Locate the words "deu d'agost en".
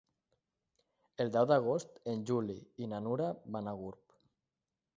1.35-2.23